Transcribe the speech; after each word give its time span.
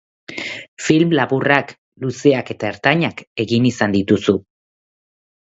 Film 0.85 1.11
laburrak, 1.19 1.75
luzeak 2.05 2.51
eta 2.55 2.71
ertainak 2.77 3.23
egin 3.47 3.71
izan 3.73 3.97
dituzu. 4.01 4.37